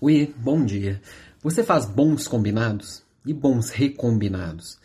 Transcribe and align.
Oi, 0.00 0.32
bom 0.38 0.64
dia. 0.64 1.02
Você 1.42 1.64
faz 1.64 1.84
bons 1.84 2.28
combinados 2.28 3.02
e 3.26 3.34
bons 3.34 3.70
recombinados? 3.70 4.78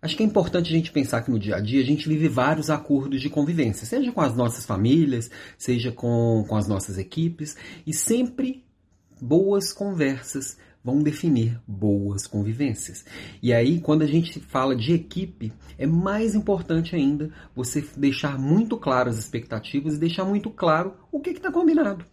Acho 0.00 0.16
que 0.16 0.22
é 0.22 0.26
importante 0.26 0.68
a 0.68 0.76
gente 0.76 0.92
pensar 0.92 1.22
que 1.22 1.30
no 1.32 1.40
dia 1.40 1.56
a 1.56 1.60
dia 1.60 1.82
a 1.82 1.84
gente 1.84 2.08
vive 2.08 2.28
vários 2.28 2.70
acordos 2.70 3.20
de 3.20 3.28
convivência, 3.28 3.84
seja 3.84 4.12
com 4.12 4.20
as 4.20 4.36
nossas 4.36 4.64
famílias, 4.64 5.28
seja 5.58 5.90
com, 5.90 6.44
com 6.46 6.54
as 6.54 6.68
nossas 6.68 6.98
equipes, 6.98 7.56
e 7.84 7.92
sempre 7.92 8.64
boas 9.20 9.72
conversas 9.72 10.56
vão 10.84 11.02
definir 11.02 11.60
boas 11.66 12.28
convivências. 12.28 13.04
E 13.42 13.52
aí, 13.52 13.80
quando 13.80 14.02
a 14.02 14.06
gente 14.06 14.38
fala 14.38 14.76
de 14.76 14.92
equipe, 14.92 15.52
é 15.76 15.86
mais 15.86 16.36
importante 16.36 16.94
ainda 16.94 17.28
você 17.56 17.84
deixar 17.96 18.38
muito 18.38 18.76
claro 18.76 19.10
as 19.10 19.18
expectativas 19.18 19.94
e 19.94 19.98
deixar 19.98 20.24
muito 20.24 20.48
claro 20.48 20.94
o 21.10 21.18
que 21.18 21.30
está 21.30 21.50
combinado 21.50 22.04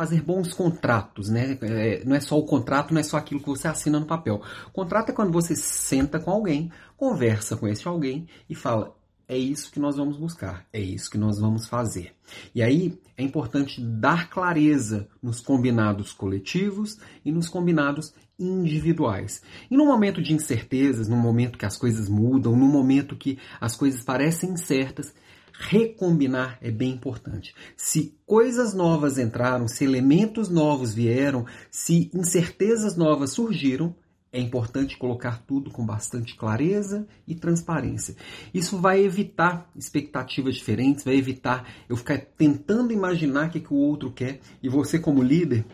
fazer 0.00 0.22
bons 0.22 0.54
contratos, 0.54 1.28
né? 1.28 1.58
É, 1.60 2.02
não 2.06 2.16
é 2.16 2.20
só 2.20 2.38
o 2.38 2.46
contrato, 2.46 2.94
não 2.94 3.00
é 3.00 3.02
só 3.02 3.18
aquilo 3.18 3.38
que 3.38 3.50
você 3.50 3.68
assina 3.68 4.00
no 4.00 4.06
papel. 4.06 4.40
O 4.68 4.70
contrato 4.70 5.10
é 5.10 5.12
quando 5.12 5.30
você 5.30 5.54
senta 5.54 6.18
com 6.18 6.30
alguém, 6.30 6.72
conversa 6.96 7.54
com 7.54 7.68
esse 7.68 7.86
alguém 7.86 8.26
e 8.48 8.54
fala: 8.54 8.96
é 9.28 9.36
isso 9.36 9.70
que 9.70 9.78
nós 9.78 9.98
vamos 9.98 10.16
buscar, 10.16 10.66
é 10.72 10.80
isso 10.80 11.10
que 11.10 11.18
nós 11.18 11.38
vamos 11.38 11.66
fazer. 11.66 12.14
E 12.54 12.62
aí 12.62 12.98
é 13.14 13.22
importante 13.22 13.78
dar 13.78 14.30
clareza 14.30 15.06
nos 15.22 15.42
combinados 15.42 16.14
coletivos 16.14 16.96
e 17.22 17.30
nos 17.30 17.46
combinados 17.46 18.14
individuais. 18.38 19.42
E 19.70 19.76
no 19.76 19.84
momento 19.84 20.22
de 20.22 20.32
incertezas, 20.32 21.10
no 21.10 21.16
momento 21.16 21.58
que 21.58 21.66
as 21.66 21.76
coisas 21.76 22.08
mudam, 22.08 22.56
no 22.56 22.66
momento 22.66 23.14
que 23.14 23.38
as 23.60 23.76
coisas 23.76 24.02
parecem 24.02 24.52
incertas, 24.52 25.12
recombinar 25.60 26.56
é 26.62 26.70
bem 26.70 26.92
importante. 26.92 27.54
Se 27.76 28.18
coisas 28.26 28.72
novas 28.72 29.18
entraram, 29.18 29.68
se 29.68 29.84
elementos 29.84 30.48
novos 30.48 30.94
vieram, 30.94 31.44
se 31.70 32.10
incertezas 32.14 32.96
novas 32.96 33.32
surgiram, 33.32 33.94
é 34.32 34.40
importante 34.40 34.96
colocar 34.96 35.42
tudo 35.46 35.70
com 35.70 35.84
bastante 35.84 36.34
clareza 36.36 37.06
e 37.26 37.34
transparência. 37.34 38.16
Isso 38.54 38.78
vai 38.78 39.04
evitar 39.04 39.68
expectativas 39.76 40.54
diferentes, 40.54 41.04
vai 41.04 41.16
evitar 41.16 41.68
eu 41.88 41.96
ficar 41.96 42.18
tentando 42.38 42.92
imaginar 42.92 43.48
o 43.48 43.50
que, 43.50 43.60
que 43.60 43.74
o 43.74 43.76
outro 43.76 44.10
quer. 44.10 44.40
E 44.62 44.68
você, 44.68 44.98
como 44.98 45.22
líder, 45.22 45.66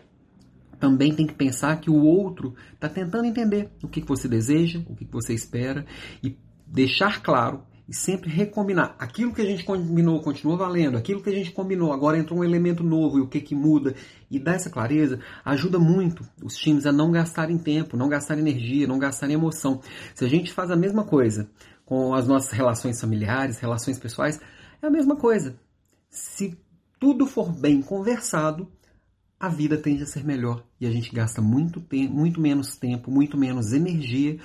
também 0.79 1.15
tem 1.15 1.25
que 1.25 1.35
pensar 1.35 1.79
que 1.79 1.89
o 1.89 2.03
outro 2.03 2.55
está 2.73 2.89
tentando 2.89 3.25
entender 3.25 3.69
o 3.81 3.87
que, 3.87 4.01
que 4.01 4.07
você 4.07 4.27
deseja, 4.27 4.81
o 4.87 4.95
que, 4.95 5.05
que 5.05 5.13
você 5.13 5.33
espera 5.33 5.85
e 6.21 6.35
deixar 6.65 7.21
claro 7.21 7.63
e 7.87 7.93
sempre 7.93 8.29
recombinar. 8.29 8.95
Aquilo 8.99 9.33
que 9.33 9.41
a 9.41 9.45
gente 9.45 9.63
combinou 9.63 10.21
continua 10.21 10.57
valendo, 10.57 10.97
aquilo 10.97 11.21
que 11.21 11.29
a 11.29 11.33
gente 11.33 11.51
combinou, 11.51 11.93
agora 11.93 12.17
entrou 12.17 12.39
um 12.39 12.43
elemento 12.43 12.83
novo 12.83 13.17
e 13.17 13.21
o 13.21 13.27
que, 13.27 13.39
que 13.39 13.55
muda. 13.55 13.95
E 14.29 14.37
dar 14.37 14.55
essa 14.55 14.69
clareza 14.69 15.19
ajuda 15.45 15.79
muito 15.79 16.27
os 16.43 16.55
times 16.57 16.85
a 16.85 16.91
não 16.91 17.11
gastarem 17.11 17.57
tempo, 17.57 17.95
não 17.95 18.09
gastarem 18.09 18.45
energia, 18.45 18.87
não 18.87 18.99
gastarem 18.99 19.35
emoção. 19.35 19.81
Se 20.13 20.25
a 20.25 20.27
gente 20.27 20.51
faz 20.51 20.69
a 20.69 20.75
mesma 20.75 21.05
coisa 21.05 21.49
com 21.85 22.13
as 22.13 22.27
nossas 22.27 22.51
relações 22.51 22.99
familiares, 22.99 23.59
relações 23.59 23.97
pessoais, 23.97 24.39
é 24.81 24.87
a 24.87 24.91
mesma 24.91 25.15
coisa. 25.15 25.57
Se 26.09 26.57
tudo 26.99 27.25
for 27.25 27.51
bem 27.51 27.81
conversado, 27.81 28.69
a 29.39 29.47
vida 29.47 29.77
tende 29.77 30.03
a 30.03 30.07
ser 30.07 30.25
melhor 30.25 30.63
e 30.81 30.87
a 30.87 30.91
gente 30.91 31.13
gasta 31.13 31.41
muito, 31.41 31.81
muito 32.09 32.41
menos 32.41 32.75
tempo, 32.75 33.09
muito 33.09 33.37
menos 33.37 33.71
energia 33.71 34.39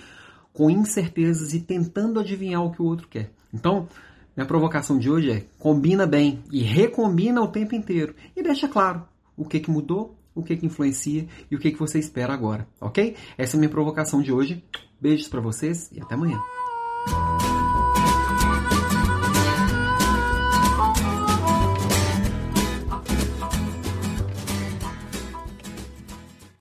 com 0.53 0.71
incertezas 0.71 1.55
e 1.55 1.61
tentando 1.61 2.21
adivinhar 2.21 2.63
o 2.63 2.71
que 2.71 2.83
o 2.83 2.85
outro 2.85 3.09
quer. 3.09 3.31
Então, 3.53 3.89
minha 4.37 4.47
provocação 4.47 4.99
de 4.99 5.11
hoje 5.11 5.31
é: 5.31 5.45
combina 5.59 6.07
bem 6.07 6.43
e 6.51 6.63
recombina 6.63 7.41
o 7.41 7.49
tempo 7.49 7.75
inteiro 7.75 8.15
e 8.37 8.43
deixa 8.43 8.69
claro 8.69 9.03
o 9.37 9.45
que, 9.45 9.61
que 9.61 9.71
mudou, 9.71 10.17
o 10.35 10.43
que, 10.43 10.57
que 10.57 10.67
influencia 10.67 11.27
e 11.51 11.57
o 11.57 11.59
que, 11.59 11.71
que 11.71 11.79
você 11.79 11.99
espera 11.99 12.33
agora, 12.33 12.67
ok? 12.81 13.17
Essa 13.37 13.57
é 13.57 13.59
a 13.59 13.61
minha 13.61 13.71
provocação 13.71 14.23
de 14.23 14.33
hoje. 14.33 14.63
Beijos 15.01 15.29
para 15.29 15.41
vocês 15.41 15.91
e 15.93 16.01
até 16.01 16.15
amanhã. 16.15 16.39